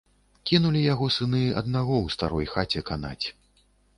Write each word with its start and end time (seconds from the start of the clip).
Кінулі 0.51 0.79
яго 0.93 1.09
сыны 1.17 1.41
аднаго 1.61 1.95
ў 2.05 2.15
старой 2.15 2.47
хаце 2.53 2.79
канаць. 2.91 3.25